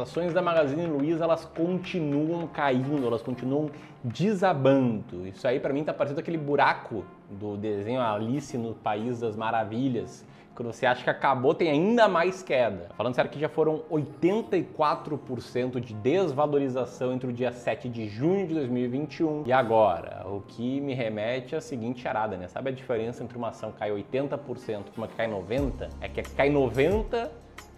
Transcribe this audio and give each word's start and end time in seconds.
ações 0.00 0.32
da 0.32 0.42
Magazine 0.42 0.86
Luiza 0.86 1.24
elas 1.24 1.44
continuam 1.44 2.46
caindo, 2.46 3.06
elas 3.06 3.22
continuam 3.22 3.70
desabando. 4.02 5.26
Isso 5.26 5.46
aí 5.46 5.60
para 5.60 5.72
mim 5.72 5.84
tá 5.84 5.92
parecendo 5.92 6.20
aquele 6.20 6.38
buraco 6.38 7.04
do 7.30 7.56
desenho 7.56 8.00
Alice 8.00 8.56
no 8.58 8.74
País 8.74 9.20
das 9.20 9.36
Maravilhas, 9.36 10.26
quando 10.60 10.74
você 10.74 10.84
acha 10.84 11.02
que 11.02 11.08
acabou, 11.08 11.54
tem 11.54 11.70
ainda 11.70 12.06
mais 12.06 12.42
queda. 12.42 12.90
Falando 12.94 13.14
sério 13.14 13.30
que 13.30 13.40
já 13.40 13.48
foram 13.48 13.82
84% 13.90 15.80
de 15.80 15.94
desvalorização 15.94 17.14
entre 17.14 17.30
o 17.30 17.32
dia 17.32 17.50
7 17.50 17.88
de 17.88 18.06
junho 18.08 18.46
de 18.46 18.52
2021 18.52 19.44
e 19.46 19.52
agora. 19.52 20.26
O 20.26 20.42
que 20.42 20.78
me 20.82 20.92
remete 20.92 21.56
à 21.56 21.62
seguinte 21.62 22.02
charada, 22.02 22.36
né? 22.36 22.46
Sabe 22.46 22.68
a 22.68 22.72
diferença 22.74 23.24
entre 23.24 23.38
uma 23.38 23.48
ação 23.48 23.72
que 23.72 23.78
cai 23.78 23.90
80% 23.90 24.84
e 24.94 24.98
uma 24.98 25.08
que 25.08 25.16
cai 25.16 25.30
90%? 25.30 25.88
É 25.98 26.08
que 26.10 26.20
a 26.20 26.22
que 26.22 26.32
cai 26.32 26.50
90% 26.50 27.28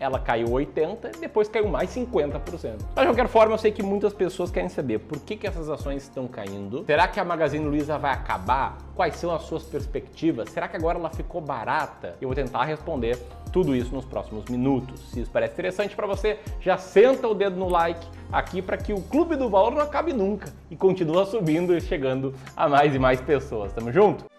ela 0.02 0.18
caiu 0.18 0.48
80% 0.48 1.16
e 1.16 1.20
depois 1.20 1.48
caiu 1.48 1.68
mais 1.68 1.90
50%. 1.90 2.40
Mas 2.52 2.68
de 2.68 2.80
qualquer 2.94 3.28
forma, 3.28 3.54
eu 3.54 3.58
sei 3.58 3.70
que 3.70 3.82
muitas 3.82 4.12
pessoas 4.12 4.50
querem 4.50 4.68
saber 4.68 4.98
por 4.98 5.20
que, 5.20 5.36
que 5.36 5.46
essas 5.46 5.70
ações 5.70 6.02
estão 6.02 6.26
caindo. 6.26 6.84
Será 6.84 7.06
que 7.06 7.20
a 7.20 7.24
Magazine 7.24 7.64
Luiza 7.64 7.96
vai 7.98 8.12
acabar? 8.12 8.78
Quais 8.96 9.16
são 9.16 9.32
as 9.32 9.42
suas 9.42 9.62
perspectivas? 9.62 10.50
Será 10.50 10.66
que 10.66 10.76
agora 10.76 10.98
ela 10.98 11.10
ficou 11.10 11.40
barata? 11.40 12.16
Eu 12.20 12.28
vou 12.28 12.34
tentar 12.34 12.64
responder 12.64 13.16
tudo 13.52 13.76
isso 13.76 13.94
nos 13.94 14.04
próximos 14.04 14.46
minutos. 14.46 15.00
Se 15.10 15.20
isso 15.20 15.30
parece 15.30 15.52
interessante 15.52 15.94
para 15.94 16.06
você, 16.06 16.40
já 16.60 16.76
senta 16.76 17.28
o 17.28 17.34
dedo 17.34 17.56
no 17.56 17.68
like 17.68 18.04
aqui 18.32 18.60
para 18.60 18.76
que 18.76 18.92
o 18.92 19.00
Clube 19.02 19.36
do 19.36 19.48
Valor 19.48 19.72
não 19.72 19.82
acabe 19.82 20.12
nunca 20.12 20.52
e 20.70 20.74
continue 20.74 21.24
subindo 21.26 21.76
e 21.76 21.80
chegando 21.80 22.34
a 22.56 22.68
mais 22.68 22.94
e 22.94 22.98
mais 22.98 23.20
pessoas. 23.20 23.72
Tamo 23.72 23.92
junto? 23.92 24.31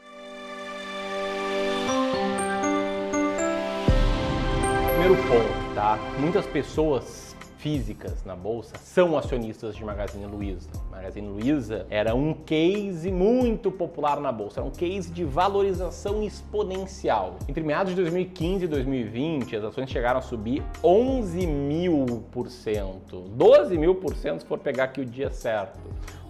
Primeiro 5.03 5.21
ponto, 5.27 5.75
tá? 5.75 5.99
Muitas 6.17 6.45
pessoas 6.45 7.35
físicas 7.57 8.23
na 8.23 8.37
bolsa 8.37 8.77
são 8.77 9.17
acionistas 9.17 9.75
de 9.75 9.83
Magazine 9.83 10.25
Luiza. 10.25 10.69
Magazine 10.89 11.27
Luiza 11.27 11.85
era 11.89 12.15
um 12.15 12.33
case 12.33 13.11
muito 13.11 13.69
popular 13.69 14.21
na 14.21 14.31
bolsa, 14.31 14.61
era 14.61 14.69
um 14.69 14.71
case 14.71 15.11
de 15.11 15.25
valorização 15.25 16.23
exponencial. 16.23 17.35
Entre 17.49 17.61
meados 17.61 17.93
de 17.93 18.01
2015 18.01 18.63
e 18.63 18.67
2020, 18.69 19.57
as 19.57 19.63
ações 19.65 19.89
chegaram 19.89 20.19
a 20.19 20.21
subir 20.21 20.63
11 20.81 21.47
mil 21.47 22.23
por 22.31 22.49
cento, 22.49 23.25
12 23.35 23.77
mil 23.77 23.95
por 23.95 24.15
cento 24.15 24.39
se 24.39 24.45
for 24.45 24.59
pegar 24.59 24.85
aqui 24.85 25.01
o 25.01 25.05
dia 25.05 25.29
certo 25.29 25.81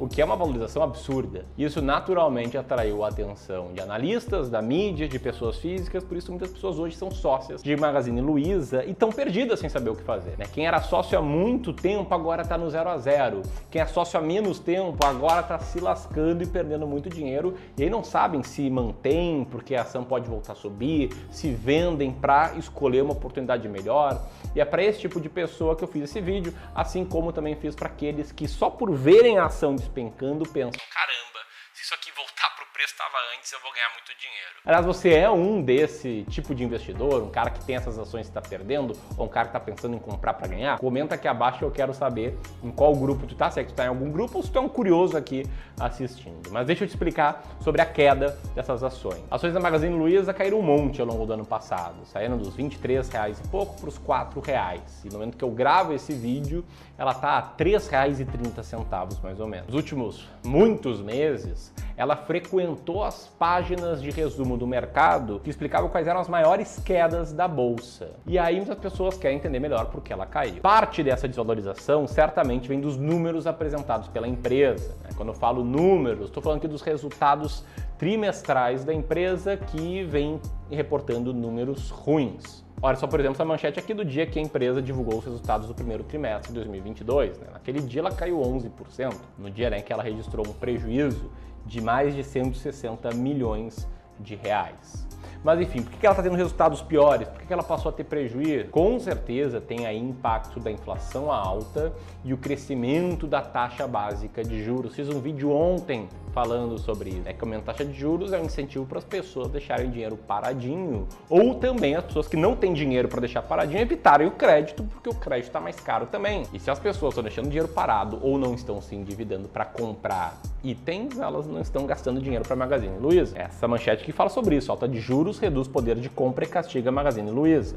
o 0.03 0.07
que 0.07 0.21
é 0.21 0.25
uma 0.25 0.35
valorização 0.35 0.83
absurda. 0.83 1.45
Isso 1.57 1.81
naturalmente 1.81 2.57
atraiu 2.57 3.05
a 3.05 3.07
atenção 3.07 3.71
de 3.73 3.79
analistas, 3.79 4.49
da 4.49 4.61
mídia, 4.61 5.07
de 5.07 5.17
pessoas 5.17 5.57
físicas, 5.59 6.03
por 6.03 6.17
isso 6.17 6.29
muitas 6.29 6.51
pessoas 6.51 6.77
hoje 6.77 6.97
são 6.97 7.09
sócias 7.09 7.63
de 7.63 7.73
Magazine 7.77 8.19
Luiza 8.19 8.83
e 8.83 8.91
estão 8.91 9.13
perdidas 9.13 9.61
sem 9.61 9.69
saber 9.69 9.91
o 9.91 9.95
que 9.95 10.03
fazer. 10.03 10.37
Né? 10.37 10.43
Quem 10.51 10.67
era 10.67 10.81
sócio 10.81 11.17
há 11.17 11.21
muito 11.21 11.71
tempo 11.71 12.13
agora 12.13 12.41
está 12.41 12.57
no 12.57 12.69
zero 12.69 12.89
a 12.89 12.97
zero. 12.97 13.43
Quem 13.71 13.81
é 13.81 13.85
sócio 13.85 14.19
há 14.19 14.21
menos 14.21 14.59
tempo 14.59 15.05
agora 15.05 15.39
está 15.39 15.57
se 15.59 15.79
lascando 15.79 16.43
e 16.43 16.47
perdendo 16.47 16.85
muito 16.85 17.09
dinheiro 17.09 17.55
e 17.77 17.83
aí 17.83 17.89
não 17.89 18.03
sabem 18.03 18.43
se 18.43 18.69
mantém 18.69 19.45
porque 19.49 19.73
a 19.73 19.83
ação 19.83 20.03
pode 20.03 20.27
voltar 20.27 20.51
a 20.51 20.55
subir, 20.55 21.13
se 21.31 21.49
vendem 21.49 22.11
para 22.11 22.55
escolher 22.55 23.03
uma 23.03 23.13
oportunidade 23.13 23.69
melhor. 23.69 24.21
E 24.53 24.59
é 24.59 24.65
para 24.65 24.83
esse 24.83 24.99
tipo 24.99 25.21
de 25.21 25.29
pessoa 25.29 25.77
que 25.77 25.83
eu 25.85 25.87
fiz 25.87 26.03
esse 26.03 26.19
vídeo, 26.19 26.53
assim 26.75 27.05
como 27.05 27.31
também 27.31 27.55
fiz 27.55 27.73
para 27.73 27.87
aqueles 27.87 28.33
que 28.33 28.49
só 28.49 28.69
por 28.69 28.91
verem 28.91 29.37
a 29.37 29.45
ação 29.45 29.77
despencando 29.93 30.43
pensam: 30.51 30.81
caramba, 30.89 31.39
se 31.73 31.83
isso 31.83 31.93
aqui 31.93 32.11
voltar 32.11 32.49
para 32.55 32.65
o 32.65 32.72
estava 32.85 33.15
antes, 33.37 33.51
eu 33.51 33.59
vou 33.61 33.71
ganhar 33.71 33.89
muito 33.93 34.11
dinheiro. 34.19 34.53
Aliás, 34.65 34.85
você 34.85 35.13
é 35.13 35.29
um 35.29 35.61
desse 35.61 36.25
tipo 36.29 36.55
de 36.55 36.63
investidor, 36.63 37.21
um 37.21 37.29
cara 37.29 37.49
que 37.49 37.63
tem 37.65 37.75
essas 37.75 37.99
ações 37.99 38.29
que 38.29 38.37
está 38.37 38.41
perdendo, 38.41 38.97
ou 39.17 39.25
um 39.25 39.29
cara 39.29 39.47
que 39.47 39.57
está 39.57 39.59
pensando 39.59 39.95
em 39.95 39.99
comprar 39.99 40.33
para 40.33 40.47
ganhar? 40.47 40.79
Comenta 40.79 41.15
aqui 41.15 41.27
abaixo, 41.27 41.63
eu 41.63 41.71
quero 41.71 41.93
saber 41.93 42.37
em 42.63 42.71
qual 42.71 42.95
grupo 42.95 43.25
tu 43.25 43.33
está, 43.33 43.49
se 43.51 43.59
é 43.59 43.63
que 43.63 43.69
tu 43.69 43.73
está 43.73 43.85
em 43.85 43.89
algum 43.89 44.11
grupo 44.11 44.37
ou 44.37 44.43
se 44.43 44.51
tu 44.51 44.57
é 44.57 44.61
um 44.61 44.69
curioso 44.69 45.17
aqui 45.17 45.45
assistindo. 45.79 46.49
Mas 46.51 46.65
deixa 46.65 46.83
eu 46.83 46.87
te 46.87 46.91
explicar 46.91 47.43
sobre 47.61 47.81
a 47.81 47.85
queda 47.85 48.37
dessas 48.55 48.83
ações. 48.83 49.23
Ações 49.29 49.53
da 49.53 49.59
Magazine 49.59 49.95
Luiza 49.95 50.33
caíram 50.33 50.59
um 50.59 50.63
monte 50.63 51.01
ao 51.01 51.07
longo 51.07 51.25
do 51.25 51.33
ano 51.33 51.45
passado, 51.45 52.05
saíram 52.05 52.37
dos 52.37 52.55
23 52.55 53.07
reais 53.09 53.39
e 53.39 53.47
pouco 53.47 53.79
para 53.79 53.89
os 53.89 53.97
4 53.97 54.39
reais. 54.39 55.01
E 55.03 55.07
no 55.07 55.13
momento 55.13 55.37
que 55.37 55.43
eu 55.43 55.51
gravo 55.51 55.93
esse 55.93 56.13
vídeo, 56.13 56.65
ela 56.97 57.11
está 57.11 57.37
a 57.37 57.41
3 57.41 57.87
reais 57.87 58.19
e 58.19 58.25
30 58.25 58.63
centavos 58.63 59.19
mais 59.19 59.39
ou 59.39 59.47
menos. 59.47 59.67
Nos 59.67 59.75
últimos 59.75 60.27
muitos 60.43 61.01
meses, 61.01 61.73
ela 61.95 62.15
frequentou 62.15 63.03
as 63.03 63.27
páginas 63.39 64.01
de 64.01 64.09
resumo 64.09 64.57
do 64.57 64.65
mercado 64.65 65.39
que 65.43 65.49
explicavam 65.49 65.89
quais 65.89 66.07
eram 66.07 66.19
as 66.19 66.27
maiores 66.27 66.81
quedas 66.83 67.31
da 67.31 67.47
bolsa. 67.47 68.11
E 68.25 68.39
aí 68.39 68.57
muitas 68.57 68.77
pessoas 68.77 69.17
querem 69.17 69.37
entender 69.37 69.59
melhor 69.59 69.85
por 69.85 70.01
que 70.01 70.11
ela 70.11 70.25
caiu. 70.25 70.61
Parte 70.61 71.03
dessa 71.03 71.27
desvalorização 71.27 72.07
certamente 72.07 72.67
vem 72.67 72.79
dos 72.79 72.97
números 72.97 73.45
apresentados 73.45 74.07
pela 74.07 74.27
empresa. 74.27 74.95
Né? 75.03 75.09
Quando 75.15 75.29
eu 75.29 75.35
falo 75.35 75.63
números, 75.63 76.25
estou 76.25 76.41
falando 76.41 76.57
aqui 76.57 76.67
dos 76.67 76.81
resultados 76.81 77.63
trimestrais 77.97 78.83
da 78.83 78.93
empresa 78.93 79.55
que 79.55 80.03
vem 80.03 80.39
reportando 80.69 81.33
números 81.33 81.89
ruins. 81.89 82.63
Olha 82.81 82.97
só, 82.97 83.07
por 83.07 83.17
exemplo, 83.17 83.35
essa 83.37 83.45
manchete 83.45 83.79
aqui 83.79 83.93
do 83.93 84.03
dia 84.03 84.25
que 84.25 84.37
a 84.37 84.41
empresa 84.41 84.81
divulgou 84.81 85.19
os 85.19 85.23
resultados 85.23 85.67
do 85.69 85.73
primeiro 85.73 86.03
trimestre 86.03 86.49
de 86.49 86.55
2022. 86.55 87.39
Né? 87.39 87.47
Naquele 87.53 87.79
dia 87.79 88.01
ela 88.01 88.11
caiu 88.11 88.39
11%, 88.39 89.15
no 89.37 89.49
dia 89.49 89.69
né, 89.69 89.81
que 89.81 89.93
ela 89.93 90.03
registrou 90.03 90.45
um 90.45 90.51
prejuízo 90.51 91.31
de 91.65 91.81
mais 91.81 92.15
de 92.15 92.23
160 92.23 93.13
milhões 93.13 93.87
de 94.19 94.35
reais. 94.35 95.07
Mas 95.43 95.59
enfim, 95.59 95.81
por 95.81 95.91
que 95.91 96.05
ela 96.05 96.13
está 96.13 96.23
tendo 96.23 96.37
resultados 96.37 96.81
piores? 96.81 97.27
Por 97.27 97.41
que 97.41 97.51
ela 97.51 97.63
passou 97.63 97.89
a 97.89 97.91
ter 97.91 98.05
prejuízo? 98.05 98.69
Com 98.69 98.97
certeza 98.97 99.59
tem 99.59 99.85
aí 99.85 99.99
impacto 99.99 100.59
da 100.59 100.71
inflação 100.71 101.29
alta 101.31 101.91
e 102.23 102.33
o 102.33 102.37
crescimento 102.37 103.27
da 103.27 103.41
taxa 103.41 103.85
básica 103.85 104.41
de 104.41 104.63
juros. 104.63 104.95
Fiz 104.95 105.09
um 105.09 105.19
vídeo 105.19 105.51
ontem 105.51 106.07
falando 106.33 106.77
sobre 106.77 107.11
isso. 107.11 107.21
É 107.25 107.33
que 107.33 107.43
aumentar 107.43 107.71
a 107.71 107.73
taxa 107.73 107.85
de 107.85 107.97
juros 107.97 108.33
é 108.33 108.39
um 108.39 108.45
incentivo 108.45 108.85
para 108.85 108.97
as 108.97 109.05
pessoas 109.05 109.49
deixarem 109.49 109.89
dinheiro 109.89 110.17
paradinho 110.17 111.07
ou 111.29 111.55
também 111.55 111.95
as 111.95 112.03
pessoas 112.03 112.27
que 112.27 112.35
não 112.35 112.55
têm 112.55 112.73
dinheiro 112.73 113.07
para 113.07 113.21
deixar 113.21 113.41
paradinho 113.43 113.79
evitarem 113.79 114.27
o 114.27 114.31
crédito 114.31 114.83
porque 114.83 115.09
o 115.09 115.13
crédito 115.13 115.47
está 115.47 115.61
mais 115.61 115.79
caro 115.79 116.07
também. 116.07 116.43
E 116.51 116.59
se 116.59 116.69
as 116.69 116.79
pessoas 116.79 117.11
estão 117.11 117.23
deixando 117.23 117.45
dinheiro 117.45 117.67
parado 117.67 118.19
ou 118.21 118.37
não 118.37 118.53
estão 118.53 118.81
se 118.81 118.95
endividando 118.95 119.47
para 119.47 119.63
comprar 119.63 120.41
itens, 120.63 121.19
elas 121.19 121.45
não 121.45 121.61
estão 121.61 121.85
gastando 121.85 122.19
dinheiro 122.19 122.43
para 122.43 122.55
Magazine 122.55 122.97
Luiza. 122.97 123.37
Essa 123.37 123.67
manchete 123.67 124.03
que 124.03 124.11
fala 124.11 124.29
sobre 124.29 124.55
isso, 124.55 124.71
alta 124.71 124.87
de 124.87 124.99
juros 124.99 125.39
reduz 125.39 125.67
poder 125.67 125.97
de 125.97 126.09
compra 126.09 126.43
e 126.43 126.47
castiga 126.47 126.91
Magazine 126.91 127.29
Luiza. 127.29 127.75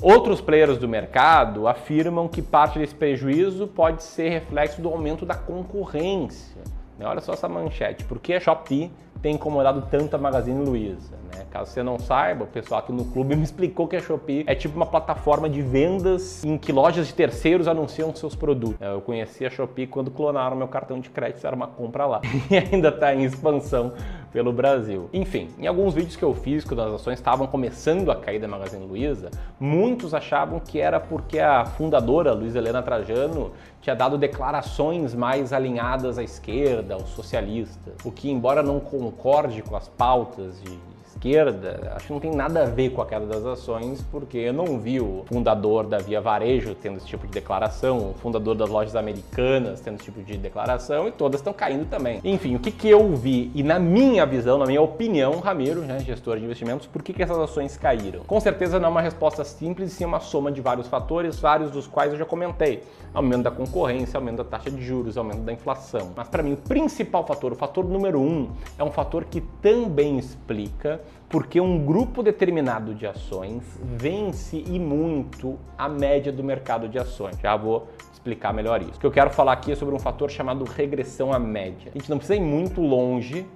Outros 0.00 0.40
players 0.40 0.78
do 0.78 0.86
mercado 0.86 1.66
afirmam 1.66 2.28
que 2.28 2.40
parte 2.40 2.78
desse 2.78 2.94
prejuízo 2.94 3.66
pode 3.66 4.04
ser 4.04 4.28
reflexo 4.28 4.80
do 4.80 4.88
aumento 4.88 5.26
da 5.26 5.34
concorrência. 5.34 6.62
Olha 7.00 7.20
só 7.20 7.32
essa 7.32 7.48
manchete. 7.48 8.04
Por 8.04 8.18
que 8.18 8.34
a 8.34 8.40
Shopee 8.40 8.90
tem 9.22 9.34
incomodado 9.34 9.84
tanto 9.90 10.14
a 10.14 10.18
Magazine 10.18 10.64
Luiza? 10.64 11.16
Né? 11.34 11.44
Caso 11.50 11.70
você 11.70 11.82
não 11.82 11.98
saiba, 11.98 12.44
o 12.44 12.46
pessoal 12.46 12.80
aqui 12.80 12.92
no 12.92 13.04
clube 13.06 13.34
me 13.36 13.42
explicou 13.42 13.86
que 13.86 13.96
a 13.96 14.00
Shopee 14.00 14.44
é 14.46 14.54
tipo 14.54 14.76
uma 14.76 14.86
plataforma 14.86 15.48
de 15.48 15.62
vendas 15.62 16.44
em 16.44 16.56
que 16.56 16.72
lojas 16.72 17.06
de 17.06 17.14
terceiros 17.14 17.68
anunciam 17.68 18.14
seus 18.14 18.34
produtos. 18.34 18.80
Eu 18.80 19.00
conheci 19.00 19.44
a 19.44 19.50
Shopee 19.50 19.86
quando 19.86 20.10
clonaram 20.10 20.56
meu 20.56 20.68
cartão 20.68 21.00
de 21.00 21.10
crédito, 21.10 21.46
era 21.46 21.54
uma 21.54 21.66
compra 21.66 22.06
lá. 22.06 22.20
E 22.50 22.56
ainda 22.56 22.88
está 22.88 23.14
em 23.14 23.24
expansão 23.24 23.92
pelo 24.32 24.52
Brasil. 24.52 25.08
Enfim, 25.12 25.48
em 25.58 25.66
alguns 25.66 25.94
vídeos 25.94 26.16
que 26.16 26.22
eu 26.22 26.34
fiz 26.34 26.64
quando 26.64 26.80
as 26.80 26.94
ações 26.94 27.18
estavam 27.18 27.46
começando 27.46 28.10
a 28.10 28.16
cair 28.16 28.38
da 28.38 28.48
Magazine 28.48 28.86
Luiza, 28.86 29.30
muitos 29.60 30.14
achavam 30.14 30.60
que 30.60 30.80
era 30.80 30.98
porque 30.98 31.38
a 31.38 31.64
fundadora, 31.64 32.32
Luiz 32.32 32.54
Helena 32.54 32.82
Trajano, 32.82 33.52
tinha 33.80 33.94
dado 33.94 34.18
declarações 34.18 35.14
mais 35.14 35.52
alinhadas 35.52 36.18
à 36.18 36.22
esquerda, 36.22 36.94
aos 36.94 37.08
socialistas, 37.10 37.94
o 38.04 38.10
que, 38.10 38.30
embora 38.30 38.62
não 38.62 38.80
concorde 39.10 39.62
com 39.62 39.74
as 39.74 39.88
pautas 39.88 40.60
de 40.60 40.78
esquerda, 41.18 41.92
acho 41.96 42.06
que 42.06 42.12
não 42.12 42.20
tem 42.20 42.30
nada 42.30 42.62
a 42.62 42.66
ver 42.66 42.90
com 42.90 43.02
a 43.02 43.06
queda 43.06 43.26
das 43.26 43.44
ações, 43.44 44.04
porque 44.10 44.38
eu 44.38 44.52
não 44.52 44.78
vi 44.78 45.00
o 45.00 45.24
fundador 45.26 45.84
da 45.84 45.98
Via 45.98 46.20
Varejo 46.20 46.74
tendo 46.76 46.96
esse 46.98 47.06
tipo 47.06 47.26
de 47.26 47.32
declaração, 47.32 48.10
o 48.10 48.14
fundador 48.14 48.54
das 48.54 48.70
lojas 48.70 48.94
americanas 48.94 49.80
tendo 49.80 49.96
esse 49.96 50.04
tipo 50.04 50.22
de 50.22 50.38
declaração, 50.38 51.08
e 51.08 51.10
todas 51.10 51.40
estão 51.40 51.52
caindo 51.52 51.88
também. 51.88 52.20
Enfim, 52.22 52.54
o 52.54 52.60
que, 52.60 52.70
que 52.70 52.88
eu 52.88 53.14
vi, 53.16 53.50
e 53.54 53.62
na 53.62 53.78
minha 53.78 54.24
visão, 54.24 54.58
na 54.58 54.66
minha 54.66 54.80
opinião, 54.80 55.40
Ramiro, 55.40 55.80
né, 55.80 55.98
gestor 55.98 56.38
de 56.38 56.44
investimentos, 56.44 56.86
por 56.86 57.02
que, 57.02 57.12
que 57.12 57.22
essas 57.22 57.38
ações 57.38 57.76
caíram? 57.76 58.20
Com 58.20 58.38
certeza 58.40 58.78
não 58.78 58.88
é 58.88 58.90
uma 58.92 59.02
resposta 59.02 59.44
simples, 59.44 59.92
sim 59.92 60.04
uma 60.04 60.20
soma 60.20 60.52
de 60.52 60.60
vários 60.60 60.86
fatores, 60.86 61.38
vários 61.40 61.70
dos 61.70 61.86
quais 61.86 62.12
eu 62.12 62.18
já 62.18 62.24
comentei. 62.24 62.82
Aumento 63.12 63.42
da 63.42 63.50
concorrência, 63.50 64.16
aumento 64.16 64.36
da 64.36 64.44
taxa 64.44 64.70
de 64.70 64.82
juros, 64.82 65.16
aumento 65.16 65.40
da 65.40 65.52
inflação. 65.52 66.12
Mas 66.14 66.28
para 66.28 66.42
mim, 66.42 66.52
o 66.52 66.56
principal 66.56 67.26
fator, 67.26 67.52
o 67.52 67.56
fator 67.56 67.84
número 67.84 68.20
um, 68.20 68.50
é 68.78 68.84
um 68.84 68.90
fator 68.90 69.24
que 69.24 69.40
também 69.40 70.18
explica 70.18 71.00
porque 71.28 71.60
um 71.60 71.84
grupo 71.84 72.22
determinado 72.22 72.94
de 72.94 73.06
ações 73.06 73.62
vence 73.82 74.64
e 74.66 74.78
muito 74.78 75.58
a 75.76 75.88
média 75.88 76.32
do 76.32 76.42
mercado 76.42 76.88
de 76.88 76.98
ações. 76.98 77.38
Já 77.40 77.56
vou 77.56 77.88
explicar 78.12 78.52
melhor 78.52 78.80
isso. 78.80 78.94
O 78.96 79.00
que 79.00 79.06
eu 79.06 79.10
quero 79.10 79.30
falar 79.30 79.52
aqui 79.52 79.72
é 79.72 79.74
sobre 79.74 79.94
um 79.94 79.98
fator 79.98 80.30
chamado 80.30 80.64
regressão 80.64 81.32
à 81.32 81.38
média. 81.38 81.92
A 81.94 81.98
gente 81.98 82.08
não 82.08 82.18
precisa 82.18 82.36
ir 82.36 82.40
muito 82.40 82.80
longe 82.80 83.46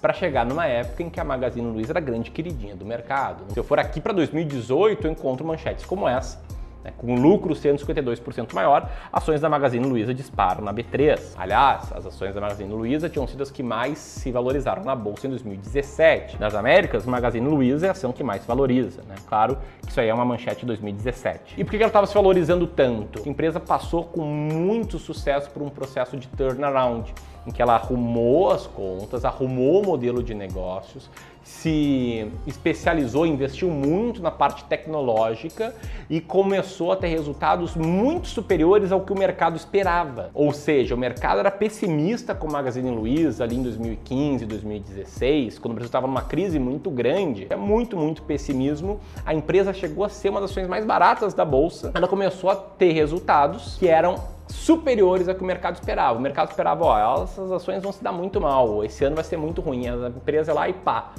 para 0.00 0.12
chegar 0.12 0.44
numa 0.44 0.66
época 0.66 1.02
em 1.02 1.10
que 1.10 1.20
a 1.20 1.24
Magazine 1.24 1.70
Luiza 1.70 1.92
era 1.92 2.00
a 2.00 2.02
grande 2.02 2.30
queridinha 2.30 2.74
do 2.74 2.84
mercado. 2.84 3.44
Se 3.52 3.58
eu 3.58 3.62
for 3.62 3.78
aqui 3.78 4.00
para 4.00 4.12
2018, 4.12 5.06
eu 5.06 5.12
encontro 5.12 5.46
manchetes 5.46 5.84
como 5.84 6.08
essa 6.08 6.42
Né? 6.84 6.92
Com 6.96 7.14
lucro 7.14 7.54
sendo 7.54 7.78
52% 7.78 8.52
maior, 8.54 8.90
ações 9.12 9.40
da 9.40 9.48
Magazine 9.48 9.86
Luiza 9.86 10.12
disparam 10.12 10.64
na 10.64 10.72
B3. 10.72 11.34
Aliás, 11.36 11.92
as 11.92 12.06
ações 12.06 12.34
da 12.34 12.40
Magazine 12.40 12.72
Luiza 12.72 13.08
tinham 13.08 13.26
sido 13.26 13.42
as 13.42 13.50
que 13.50 13.62
mais 13.62 13.98
se 13.98 14.30
valorizaram 14.30 14.84
na 14.84 14.94
bolsa 14.94 15.26
em 15.26 15.30
2017. 15.30 16.40
Nas 16.40 16.54
Américas, 16.54 17.06
Magazine 17.06 17.46
Luiza 17.46 17.86
é 17.86 17.88
a 17.88 17.92
ação 17.92 18.12
que 18.12 18.24
mais 18.24 18.42
se 18.42 18.48
valoriza. 18.48 19.02
Né? 19.08 19.14
Claro 19.26 19.58
que 19.82 19.90
isso 19.90 20.00
aí 20.00 20.08
é 20.08 20.14
uma 20.14 20.24
manchete 20.24 20.60
de 20.60 20.66
2017. 20.66 21.60
E 21.60 21.64
por 21.64 21.70
que 21.70 21.76
ela 21.76 21.86
estava 21.86 22.06
se 22.06 22.14
valorizando 22.14 22.66
tanto? 22.66 23.22
A 23.24 23.28
empresa 23.28 23.60
passou 23.60 24.04
com 24.04 24.22
muito 24.22 24.98
sucesso 24.98 25.50
por 25.50 25.62
um 25.62 25.68
processo 25.68 26.16
de 26.16 26.28
turnaround 26.28 27.12
em 27.46 27.50
que 27.50 27.60
ela 27.60 27.74
arrumou 27.74 28.50
as 28.50 28.66
contas, 28.66 29.24
arrumou 29.24 29.82
o 29.82 29.86
modelo 29.86 30.22
de 30.22 30.34
negócios, 30.34 31.10
se 31.42 32.30
especializou, 32.46 33.26
investiu 33.26 33.68
muito 33.68 34.22
na 34.22 34.30
parte 34.30 34.64
tecnológica 34.64 35.74
e 36.08 36.20
começou 36.20 36.92
a 36.92 36.96
ter 36.96 37.08
resultados 37.08 37.74
muito 37.74 38.28
superiores 38.28 38.92
ao 38.92 39.00
que 39.00 39.12
o 39.12 39.18
mercado 39.18 39.56
esperava. 39.56 40.30
Ou 40.34 40.52
seja, 40.52 40.94
o 40.94 40.98
mercado 40.98 41.40
era 41.40 41.50
pessimista 41.50 42.34
com 42.34 42.46
o 42.46 42.52
Magazine 42.52 42.90
Luiza 42.90 43.42
ali 43.42 43.56
em 43.56 43.62
2015, 43.62 44.46
2016, 44.46 45.58
quando 45.58 45.72
o 45.72 45.74
Brasil 45.74 45.88
estava 45.88 46.06
numa 46.06 46.22
crise 46.22 46.58
muito 46.58 46.90
grande. 46.90 47.46
É 47.50 47.56
muito, 47.56 47.96
muito 47.96 48.22
pessimismo. 48.22 49.00
A 49.26 49.34
empresa 49.34 49.72
chegou 49.72 50.04
a 50.04 50.08
ser 50.08 50.30
uma 50.30 50.40
das 50.40 50.50
ações 50.50 50.68
mais 50.68 50.84
baratas 50.84 51.34
da 51.34 51.44
bolsa. 51.44 51.90
Ela 51.94 52.06
começou 52.06 52.50
a 52.50 52.54
ter 52.54 52.92
resultados 52.92 53.76
que 53.78 53.88
eram 53.88 54.16
superiores 54.52 55.28
ao 55.28 55.34
que 55.34 55.42
o 55.42 55.46
mercado 55.46 55.74
esperava. 55.74 56.18
O 56.18 56.20
mercado 56.20 56.50
esperava, 56.50 56.84
ó, 56.84 57.22
essas 57.24 57.50
ações 57.50 57.82
vão 57.82 57.92
se 57.92 58.02
dar 58.02 58.12
muito 58.12 58.40
mal, 58.40 58.84
esse 58.84 59.04
ano 59.04 59.16
vai 59.16 59.24
ser 59.24 59.36
muito 59.36 59.60
ruim. 59.60 59.88
A 59.88 60.08
empresa 60.08 60.52
lá 60.52 60.68
e 60.68 60.72
pá, 60.72 61.12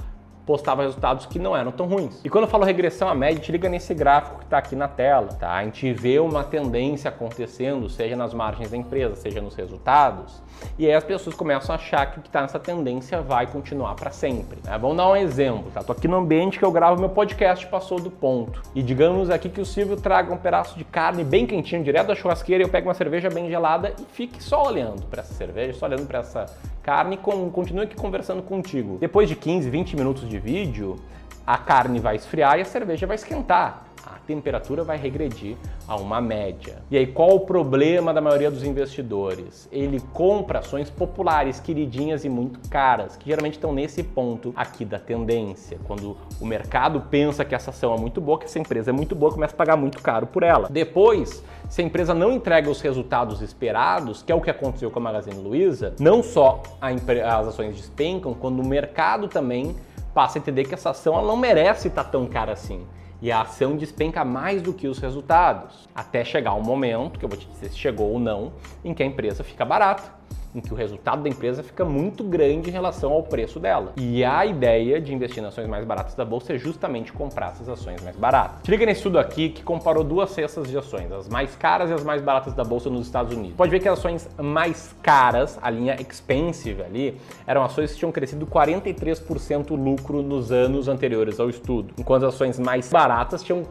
postava 0.46 0.84
resultados 0.84 1.26
que 1.26 1.40
não 1.40 1.56
eram 1.56 1.72
tão 1.72 1.88
ruins. 1.88 2.20
E 2.24 2.30
quando 2.30 2.46
eu 2.46 2.50
falo 2.50 2.64
regressão 2.64 3.08
à 3.08 3.16
média, 3.16 3.36
a 3.36 3.40
gente 3.40 3.52
liga 3.52 3.70
nesse 3.70 3.94
gráfico 3.94 4.40
que 4.40 4.44
está 4.46 4.58
aqui 4.58 4.76
na 4.76 4.88
tela, 4.88 5.28
tá? 5.28 5.54
A 5.54 5.64
gente 5.64 5.92
vê 5.94 6.20
uma 6.20 6.44
tendência 6.44 7.10
acontecendo, 7.10 7.90
seja 7.90 8.16
nas 8.16 8.34
margens 8.34 8.70
da 8.70 8.78
empresa, 8.78 9.16
seja 9.16 9.42
nos 9.42 9.56
resultados, 9.56 10.42
e 10.78 10.86
aí 10.86 10.94
as 10.94 11.04
pessoas 11.04 11.36
começam 11.36 11.74
a 11.74 11.78
achar 11.78 12.12
que 12.12 12.20
o 12.20 12.22
que 12.22 12.30
está 12.30 12.42
nessa 12.42 12.60
tendência 12.60 13.22
vai 13.22 13.48
continuar 13.48 13.96
para 13.96 14.12
sempre. 14.12 14.60
Né? 14.64 14.78
Vamos 14.78 14.98
dar 14.98 15.10
um 15.10 15.16
exemplo, 15.16 15.72
tá? 15.72 15.84
Tô 15.84 15.92
aqui 15.92 16.08
no 16.08 16.18
ambiente 16.18 16.60
que 16.60 16.66
eu 16.66 16.72
gravo 16.72 17.00
meu 17.00 17.10
podcast 17.10 17.66
Passou 17.68 18.00
do 18.00 18.12
Ponto. 18.12 18.62
E 18.76 18.82
digamos 18.82 19.30
aqui 19.30 19.50
que 19.50 19.62
o 19.62 19.66
Silvio 19.66 19.96
traga 19.96 20.34
um 20.34 20.38
pedaço 20.38 20.78
de 20.78 20.84
carne 20.84 21.24
bem 21.24 21.46
quentinho 21.46 21.84
direto 21.84 22.08
da 22.08 22.16
churrasqueira 22.16 22.64
eu 22.64 22.70
pego 22.70 22.88
uma 22.88 22.94
cerveja 22.94 23.30
bem 23.30 23.50
gelada 23.50 23.94
e 24.00 24.06
fique 24.14 24.42
só 24.44 24.64
olhando 24.68 25.04
para 25.04 25.22
essa 25.22 25.34
cerveja, 25.34 25.74
só 25.74 25.86
olhando 25.86 26.06
para 26.06 26.20
essa 26.20 26.46
carne 26.84 27.16
e 27.16 27.50
continue 27.50 27.86
aqui 27.86 27.96
conversando 27.96 28.44
contigo. 28.44 28.98
Depois 29.00 29.30
de 29.30 29.36
15, 29.36 29.70
20 29.70 29.96
minutos 29.96 30.30
de 30.30 30.38
vídeo, 30.38 30.98
a 31.46 31.58
carne 31.58 32.00
vai 32.00 32.16
esfriar 32.16 32.58
e 32.58 32.62
a 32.62 32.66
cerveja 32.66 33.06
vai 33.06 33.16
esquentar 33.16 33.86
a 34.06 34.20
temperatura 34.28 34.84
vai 34.84 34.98
regredir 34.98 35.56
a 35.88 35.96
uma 35.96 36.20
média. 36.20 36.82
E 36.92 36.98
aí, 36.98 37.08
qual 37.08 37.36
o 37.36 37.40
problema 37.42 38.14
da 38.14 38.22
maioria 38.22 38.52
dos 38.52 38.64
investidores? 38.64 39.68
Ele 39.72 40.00
compra 40.14 40.60
ações 40.60 40.90
populares, 40.90 41.60
queridinhas 41.60 42.26
e 42.26 42.30
muito 42.30 42.60
caras, 42.70 43.16
que 43.16 43.30
geralmente 43.30 43.54
estão 43.54 43.74
nesse 43.74 44.04
ponto 44.04 44.54
aqui 44.56 44.84
da 44.84 45.00
tendência. 45.00 45.80
Quando 45.86 46.18
o 46.40 46.46
mercado 46.46 47.02
pensa 47.10 47.46
que 47.46 47.56
essa 47.56 47.70
ação 47.70 47.94
é 47.94 47.98
muito 47.98 48.20
boa, 48.20 48.38
que 48.38 48.46
essa 48.46 48.60
empresa 48.60 48.92
é 48.92 48.94
muito 48.94 49.16
boa, 49.16 49.32
começa 49.32 49.54
a 49.54 49.58
pagar 49.58 49.78
muito 49.78 50.02
caro 50.02 50.28
por 50.28 50.44
ela. 50.44 50.68
Depois, 50.70 51.44
se 51.70 51.82
a 51.82 51.86
empresa 51.86 52.14
não 52.14 52.32
entrega 52.32 52.70
os 52.70 52.82
resultados 52.82 53.42
esperados, 53.42 54.22
que 54.22 54.32
é 54.32 54.36
o 54.36 54.42
que 54.42 54.50
aconteceu 54.50 54.92
com 54.92 55.00
a 55.00 55.02
Magazine 55.02 55.42
Luiza, 55.42 55.94
não 56.00 56.22
só 56.22 56.62
as 56.82 57.48
ações 57.48 57.76
despencam, 57.76 58.34
quando 58.34 58.62
o 58.62 58.68
mercado 58.68 59.28
também 59.28 59.76
passa 60.14 60.38
a 60.38 60.40
entender 60.40 60.66
que 60.66 60.74
essa 60.74 60.92
ação 60.92 61.16
ela 61.16 61.28
não 61.28 61.38
merece 61.38 61.88
estar 61.88 62.04
tão 62.06 62.26
cara 62.28 62.54
assim. 62.54 62.86
E 63.22 63.32
a 63.32 63.42
ação 63.42 63.78
despenca 63.78 64.26
mais 64.26 64.62
do 64.62 64.74
que 64.74 64.88
os 64.88 65.00
resultados, 65.00 65.88
até 65.96 66.26
chegar 66.26 66.54
um 66.56 66.62
momento, 66.62 67.18
que 67.18 67.24
eu 67.24 67.30
vou 67.30 67.38
te 67.38 67.48
dizer 67.48 67.70
se 67.70 67.78
chegou 67.78 68.12
ou 68.12 68.20
não, 68.20 68.54
em 68.84 68.94
que 68.94 69.02
a 69.02 69.06
empresa 69.06 69.44
fica 69.44 69.64
barata 69.64 70.12
em 70.56 70.62
que 70.62 70.74
o 70.74 70.76
resultado 70.76 71.24
da 71.24 71.30
empresa 71.30 71.64
fica 71.64 71.84
muito 71.84 72.24
grande 72.24 72.70
em 72.70 72.74
relação 72.74 73.12
ao 73.12 73.24
preço 73.24 73.60
dela. 73.60 73.94
E 73.98 74.24
a 74.24 74.46
ideia 74.46 75.02
de 75.02 75.14
investir 75.14 75.44
em 75.44 75.46
ações 75.46 75.68
mais 75.68 75.86
baratas 75.86 76.16
da 76.16 76.26
bolsa 76.26 76.54
é 76.54 76.58
justamente 76.58 77.12
comprar 77.12 77.52
essas 77.52 77.70
ações 77.70 78.02
mais 78.04 78.16
baratas. 78.16 78.62
Se 78.64 78.72
liga 78.72 78.86
nesse 78.86 79.00
estudo 79.00 79.20
aqui 79.20 79.50
que 79.50 79.64
comparou 79.64 80.04
duas 80.04 80.32
cestas 80.32 80.68
de 80.70 80.78
ações, 80.78 81.12
as 81.12 81.28
mais 81.28 81.56
caras 81.56 81.90
e 81.90 81.94
as 81.94 82.04
mais 82.04 82.22
baratas 82.22 82.54
da 82.54 82.64
bolsa 82.64 82.90
nos 82.90 83.06
Estados 83.06 83.36
Unidos. 83.36 83.56
Pode 83.56 83.72
ver 83.72 83.80
que 83.80 83.88
as 83.88 84.00
ações 84.00 84.30
mais 84.38 84.96
caras, 85.02 85.58
a 85.62 85.70
linha 85.70 85.96
expensive 86.00 86.82
ali, 86.84 87.18
eram 87.46 87.64
ações 87.64 87.92
que 87.94 88.00
tinham 88.00 88.12
crescido 88.12 88.46
43% 88.46 89.72
lucro 89.72 90.22
nos 90.22 90.52
anos 90.52 90.88
anteriores 90.88 91.40
ao 91.40 91.50
estudo, 91.50 91.94
enquanto 91.98 92.26
as 92.26 92.34
ações 92.34 92.60
mais 92.60 92.90
baratas 92.90 93.44
tinham 93.44 93.64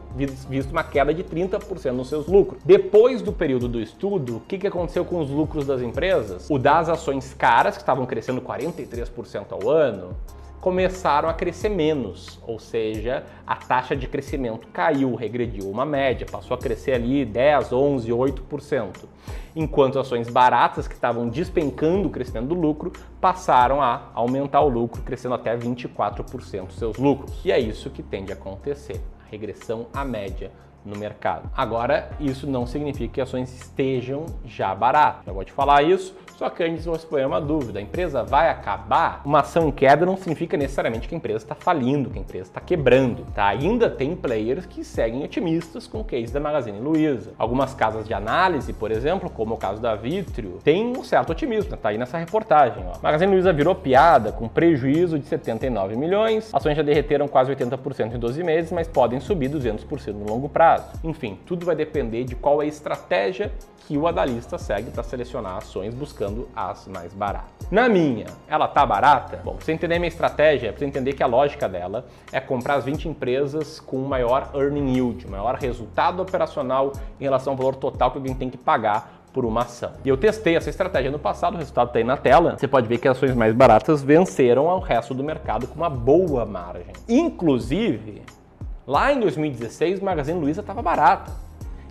visto 0.49 0.71
uma 0.71 0.83
queda 0.83 1.13
de 1.13 1.23
30% 1.23 1.91
nos 1.91 2.09
seus 2.09 2.27
lucros. 2.27 2.61
Depois 2.65 3.21
do 3.21 3.31
período 3.31 3.67
do 3.67 3.79
estudo, 3.79 4.37
o 4.37 4.39
que 4.41 4.67
aconteceu 4.67 5.05
com 5.05 5.19
os 5.19 5.29
lucros 5.29 5.65
das 5.65 5.81
empresas? 5.81 6.49
O 6.49 6.57
das 6.73 6.89
ações 6.89 7.35
caras, 7.35 7.75
que 7.75 7.83
estavam 7.83 8.03
crescendo 8.07 8.41
43% 8.41 9.45
ao 9.51 9.69
ano, 9.69 10.17
começaram 10.59 11.29
a 11.29 11.33
crescer 11.33 11.69
menos, 11.69 12.39
ou 12.47 12.57
seja, 12.57 13.25
a 13.45 13.55
taxa 13.55 13.95
de 13.95 14.07
crescimento 14.07 14.67
caiu, 14.69 15.13
regrediu 15.13 15.69
uma 15.69 15.85
média, 15.85 16.25
passou 16.25 16.55
a 16.55 16.57
crescer 16.57 16.93
ali 16.93 17.25
10, 17.25 17.71
11, 17.73 18.09
8%. 18.09 18.89
Enquanto 19.55 19.99
ações 19.99 20.27
baratas 20.29 20.87
que 20.87 20.95
estavam 20.95 21.29
despencando 21.29 22.07
o 22.07 22.11
crescimento 22.11 22.47
do 22.47 22.55
lucro 22.55 22.91
passaram 23.21 23.79
a 23.79 24.09
aumentar 24.15 24.61
o 24.61 24.69
lucro, 24.69 25.03
crescendo 25.03 25.35
até 25.35 25.55
24% 25.55 26.71
seus 26.71 26.97
lucros. 26.97 27.39
E 27.45 27.51
é 27.51 27.59
isso 27.59 27.91
que 27.91 28.01
tende 28.01 28.31
a 28.31 28.35
acontecer, 28.35 28.99
a 29.23 29.29
regressão 29.29 29.85
à 29.93 30.03
média 30.03 30.49
no 30.85 30.97
mercado. 30.97 31.49
Agora, 31.55 32.09
isso 32.19 32.47
não 32.47 32.65
significa 32.65 33.13
que 33.13 33.21
ações 33.21 33.53
estejam 33.53 34.25
já 34.45 34.73
baratas. 34.73 35.25
Já 35.25 35.31
vou 35.31 35.43
te 35.43 35.51
falar 35.51 35.83
isso, 35.83 36.15
só 36.37 36.49
que 36.49 36.63
antes 36.63 36.85
você 36.85 37.05
põe 37.07 37.23
uma 37.23 37.39
dúvida: 37.39 37.79
a 37.79 37.81
empresa 37.81 38.23
vai 38.23 38.49
acabar? 38.49 39.21
Uma 39.23 39.39
ação 39.39 39.69
em 39.69 39.71
queda 39.71 40.05
não 40.05 40.17
significa 40.17 40.57
necessariamente 40.57 41.07
que 41.07 41.15
a 41.15 41.17
empresa 41.17 41.37
está 41.37 41.55
falindo, 41.55 42.09
que 42.09 42.17
a 42.17 42.21
empresa 42.21 42.49
está 42.49 42.59
quebrando. 42.59 43.25
Tá? 43.33 43.47
Ainda 43.47 43.89
tem 43.89 44.15
players 44.15 44.65
que 44.65 44.83
seguem 44.83 45.23
otimistas 45.23 45.87
com 45.87 46.01
o 46.01 46.03
case 46.03 46.33
da 46.33 46.39
Magazine 46.39 46.79
Luiza. 46.79 47.31
Algumas 47.37 47.73
casas 47.73 48.05
de 48.05 48.13
análise, 48.13 48.73
por 48.73 48.91
exemplo, 48.91 49.29
como 49.29 49.55
o 49.55 49.57
caso 49.57 49.81
da 49.81 49.95
Vitrio, 49.95 50.59
tem 50.63 50.85
um 50.97 51.03
certo 51.03 51.31
otimismo. 51.31 51.77
Tá 51.77 51.89
aí 51.89 51.97
nessa 51.97 52.17
reportagem. 52.17 52.83
Ó. 52.87 52.97
Magazine 53.01 53.31
Luiza 53.31 53.53
virou 53.53 53.75
piada 53.75 54.31
com 54.31 54.47
prejuízo 54.47 55.17
de 55.17 55.25
79 55.25 55.95
milhões. 55.95 56.53
Ações 56.53 56.75
já 56.75 56.83
derreteram 56.83 57.27
quase 57.27 57.53
80% 57.55 58.15
em 58.15 58.19
12 58.19 58.43
meses, 58.43 58.71
mas 58.71 58.87
podem 58.87 59.19
subir 59.19 59.49
200% 59.49 60.13
no 60.13 60.27
longo 60.27 60.49
prazo. 60.49 60.72
Enfim, 61.03 61.37
tudo 61.45 61.65
vai 61.65 61.75
depender 61.75 62.23
de 62.23 62.35
qual 62.35 62.61
é 62.61 62.65
a 62.65 62.67
estratégia 62.67 63.51
que 63.87 63.97
o 63.97 64.07
analista 64.07 64.57
segue 64.57 64.91
para 64.91 65.03
selecionar 65.03 65.57
ações 65.57 65.93
buscando 65.93 66.47
as 66.55 66.87
mais 66.87 67.13
baratas. 67.13 67.51
Na 67.69 67.89
minha, 67.89 68.27
ela 68.47 68.67
tá 68.67 68.85
barata? 68.85 69.41
Bom, 69.43 69.57
você 69.59 69.73
entender 69.73 69.99
minha 69.99 70.07
estratégia, 70.07 70.69
é 70.69 70.71
para 70.71 70.85
entender 70.85 71.13
que 71.13 71.23
a 71.23 71.27
lógica 71.27 71.67
dela 71.67 72.05
é 72.31 72.39
comprar 72.39 72.75
as 72.75 72.85
20 72.85 73.09
empresas 73.09 73.79
com 73.79 73.97
maior 73.99 74.51
earning 74.53 74.93
yield, 74.95 75.29
maior 75.29 75.55
resultado 75.55 76.21
operacional 76.21 76.93
em 77.19 77.23
relação 77.23 77.53
ao 77.53 77.57
valor 77.57 77.75
total 77.75 78.11
que 78.11 78.17
alguém 78.17 78.35
tem 78.35 78.49
que 78.49 78.57
pagar 78.57 79.23
por 79.33 79.43
uma 79.43 79.61
ação. 79.61 79.91
E 80.05 80.09
eu 80.09 80.15
testei 80.15 80.55
essa 80.55 80.69
estratégia 80.69 81.09
no 81.09 81.17
passado, 81.17 81.55
o 81.55 81.57
resultado 81.57 81.87
está 81.87 81.99
aí 81.99 82.05
na 82.05 82.15
tela. 82.15 82.55
Você 82.57 82.67
pode 82.67 82.87
ver 82.87 82.99
que 82.99 83.07
ações 83.07 83.33
mais 83.33 83.53
baratas 83.53 84.03
venceram 84.03 84.69
ao 84.69 84.79
resto 84.79 85.13
do 85.13 85.23
mercado 85.23 85.67
com 85.67 85.75
uma 85.75 85.89
boa 85.89 86.45
margem. 86.45 86.93
Inclusive, 87.09 88.21
lá 88.85 89.13
em 89.13 89.19
2016, 89.19 89.99
o 89.99 90.05
Magazine 90.05 90.39
Luiza 90.39 90.61
estava 90.61 90.81
barata 90.81 91.31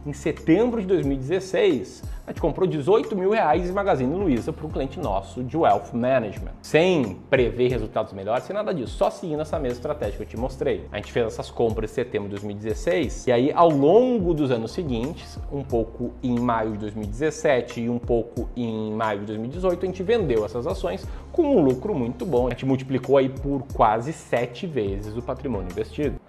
em 0.04 0.12
setembro 0.12 0.80
de 0.80 0.87
2016, 0.87 2.02
a 2.26 2.30
gente 2.30 2.40
comprou 2.40 2.66
18 2.66 3.16
mil 3.16 3.30
reais 3.30 3.68
em 3.68 3.72
Magazine 3.72 4.14
Luiza 4.14 4.52
para 4.52 4.66
um 4.66 4.70
cliente 4.70 4.99
nosso 4.99 5.42
de 5.42 5.56
Wealth 5.56 5.92
Management. 5.92 6.52
Sem 6.62 7.16
prever 7.28 7.68
resultados 7.68 8.12
melhores, 8.12 8.44
sem 8.44 8.54
nada 8.54 8.72
disso, 8.72 8.96
só 8.96 9.11
seguindo 9.11 9.42
essa 9.42 9.58
mesma 9.58 9.76
estratégia 9.76 10.16
que 10.16 10.22
eu 10.22 10.26
te 10.26 10.37
mostrei. 10.37 10.87
A 10.90 10.96
gente 10.96 11.12
fez 11.12 11.26
essas 11.26 11.50
compras 11.50 11.90
em 11.90 11.94
setembro 11.94 12.28
de 12.28 12.34
2016 12.37 13.26
e 13.26 13.32
aí 13.32 13.52
ao 13.52 13.68
longo 13.68 14.34
dos 14.34 14.50
anos 14.50 14.72
seguintes, 14.72 15.38
um 15.52 15.62
pouco 15.62 16.12
em 16.22 16.38
maio 16.38 16.72
de 16.72 16.78
2017 16.78 17.82
e 17.82 17.88
um 17.88 17.99
pouco 17.99 18.49
em 18.56 18.92
maio 18.92 19.20
de 19.20 19.26
2018, 19.26 19.84
a 19.84 19.87
gente 19.87 20.02
vendeu 20.02 20.44
essas 20.44 20.66
ações 20.66 21.06
com 21.30 21.56
um 21.56 21.61
lucro 21.61 21.94
muito 21.94 22.26
bom. 22.26 22.46
A 22.46 22.50
gente 22.50 22.66
multiplicou 22.66 23.16
aí 23.16 23.28
por 23.28 23.64
quase 23.72 24.12
sete 24.12 24.66
vezes 24.66 25.16
o 25.16 25.22
patrimônio 25.22 25.70
investido. 25.70 26.20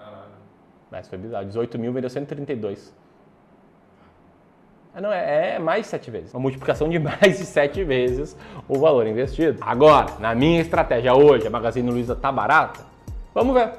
Mas 0.93 1.07
foi 1.07 1.17
bizarro, 1.17 1.45
18 1.47 1.79
mil 1.79 1.91
vendeu 1.91 2.07
132. 2.07 2.93
Ah, 4.93 5.01
não, 5.01 5.12
é, 5.12 5.55
é 5.55 5.59
mais 5.59 5.88
sete 5.88 6.12
vezes. 6.12 6.31
Uma 6.31 6.41
multiplicação 6.41 6.88
de 6.88 7.00
mais 7.01 7.39
de 7.39 7.45
sete 7.45 7.83
vezes 7.83 8.38
o 8.69 8.77
valor 8.77 9.07
investido. 9.07 9.57
Agora, 9.62 10.19
na 10.19 10.35
minha 10.35 10.62
estratégia 10.62 11.15
hoje, 11.15 11.47
a 11.47 11.50
Magazine 11.50 11.89
Luiza 11.89 12.15
tá 12.15 12.31
barata? 12.31 12.81
Vamos 13.33 13.55
ver. 13.55 13.71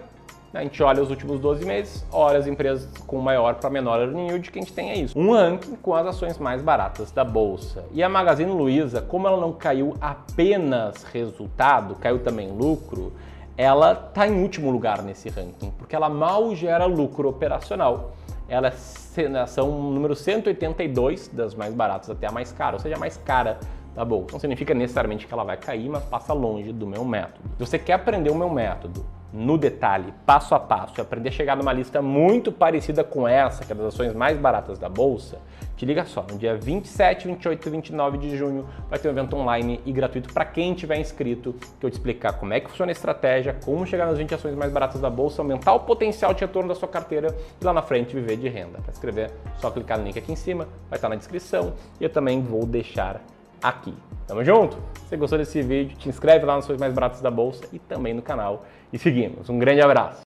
A 0.53 0.63
gente 0.63 0.83
olha 0.83 1.03
os 1.03 1.11
últimos 1.11 1.39
12 1.39 1.65
meses, 1.65 2.05
olha 2.11 2.39
as 2.39 2.49
empresas 2.49 2.89
com 3.07 3.21
maior 3.21 3.55
para 3.55 3.71
menor 3.71 4.01
earning 4.01 4.29
yield, 4.29 4.51
que 4.51 4.59
a 4.59 4.63
gente 4.63 4.73
tem 4.73 4.91
é 4.91 4.97
isso. 4.97 5.17
Um 5.17 5.33
ranking 5.33 5.77
com 5.77 5.95
as 5.95 6.07
ações 6.09 6.37
mais 6.39 6.63
baratas 6.63 7.13
da 7.13 7.25
bolsa. 7.25 7.85
E 7.93 8.03
a 8.03 8.09
Magazine 8.09 8.51
Luiza, 8.51 9.01
como 9.01 9.29
ela 9.29 9.41
não 9.41 9.53
caiu 9.53 9.97
apenas 10.01 11.05
resultado, 11.05 11.95
caiu 11.95 12.21
também 12.21 12.51
lucro, 12.51 13.13
ela 13.57 13.93
está 13.93 14.27
em 14.27 14.43
último 14.43 14.71
lugar 14.71 15.03
nesse 15.03 15.29
ranking, 15.29 15.71
porque 15.79 15.95
ela 15.95 16.09
mal 16.09 16.55
gera 16.55 16.87
lucro 16.87 17.29
operacional. 17.29 18.13
Elas 18.49 19.13
são 19.49 19.71
o 19.71 19.91
número 19.91 20.15
182 20.15 21.29
das 21.29 21.55
mais 21.55 21.73
baratas 21.73 22.11
até 22.11 22.27
a 22.27 22.33
mais 22.33 22.53
cara, 22.53 22.77
ou 22.77 22.81
seja, 22.81 22.97
a 22.97 22.99
mais 22.99 23.17
cara 23.17 23.59
da 23.95 24.05
bolsa. 24.05 24.33
Não 24.33 24.41
significa 24.41 24.75
necessariamente 24.75 25.27
que 25.27 25.33
ela 25.33 25.45
vai 25.45 25.57
cair, 25.57 25.89
mas 25.89 26.03
passa 26.05 26.33
longe 26.33 26.73
do 26.73 26.87
meu 26.87 27.05
método. 27.05 27.49
Se 27.59 27.67
você 27.67 27.79
quer 27.79 27.95
aprender 27.95 28.31
o 28.31 28.35
meu 28.35 28.51
método 28.51 29.05
no 29.35 29.59
detalhe, 29.59 30.15
passo 30.25 30.55
a 30.55 30.61
passo, 30.61 30.95
e 30.97 31.01
aprender 31.01 31.29
a 31.29 31.33
chegar 31.33 31.57
numa 31.57 31.73
lista 31.73 32.01
muito 32.01 32.53
parecida 32.53 33.03
com 33.03 33.27
essa, 33.27 33.65
que 33.65 33.73
é 33.73 33.75
das 33.75 33.87
ações 33.87 34.15
mais 34.15 34.39
baratas 34.39 34.79
da 34.79 34.89
bolsa, 34.89 35.41
te 35.77 35.85
liga 35.85 36.05
só, 36.05 36.25
no 36.31 36.39
dia 36.39 36.57
27, 36.57 37.27
28 37.27 37.67
e 37.67 37.71
29 37.71 38.19
de 38.19 38.37
junho 38.37 38.65
vai 38.89 38.97
ter 38.97 39.09
um 39.09 39.11
evento 39.11 39.35
online 39.35 39.81
e 39.85 39.91
gratuito 39.91 40.33
para 40.33 40.45
quem 40.45 40.73
tiver 40.73 40.99
inscrito, 41.01 41.53
que 41.81 41.85
eu 41.85 41.91
te 41.91 41.95
explicar 41.95 42.35
como 42.35 42.55
é 42.55 42.61
que 42.61 42.71
funciona 42.71 42.93
a 42.93 42.95
estratégia, 42.95 43.57
como 43.65 43.85
chegar 43.85 44.07
nas 44.07 44.19
20 44.19 44.37
ações 44.37 44.55
mais 44.55 44.71
baratas 44.71 45.01
da 45.01 45.11
bolsa, 45.11 45.43
aumentar 45.43 45.75
o 45.75 45.81
potencial 45.81 46.33
de 46.33 46.41
retorno 46.41 46.69
da 46.69 46.77
sua 46.77 46.87
carteira 46.87 47.37
e 47.61 47.65
lá 47.65 47.73
na 47.73 47.83
frente 47.83 48.15
viver 48.15 48.37
de 48.37 48.49
renda. 48.49 48.79
Para 48.79 48.93
escrever, 48.93 49.33
só 49.57 49.69
clicar 49.69 49.99
no 49.99 50.05
link 50.05 50.17
aqui 50.17 50.31
em 50.31 50.37
cima, 50.37 50.69
vai 50.89 50.97
estar 50.97 51.09
na 51.09 51.17
descrição 51.17 51.73
e 52.01 52.05
eu 52.05 52.11
também 52.11 52.41
vou 52.41 52.65
deixar 52.65 53.21
aqui. 53.65 53.95
Tamo 54.27 54.45
junto? 54.45 54.77
Se 54.95 55.09
você 55.09 55.17
gostou 55.17 55.39
desse 55.39 55.63
vídeo, 55.63 55.97
te 55.97 56.09
inscreve 56.09 56.45
lá 56.45 56.57
nas 56.57 56.65
ações 56.65 56.79
mais 56.79 56.93
baratas 56.93 57.23
da 57.23 57.31
bolsa 57.31 57.65
e 57.73 57.79
também 57.79 58.13
no 58.13 58.21
canal. 58.21 58.67
E 58.93 58.99
seguimos. 58.99 59.49
Um 59.49 59.59
grande 59.59 59.81
abraço. 59.81 60.23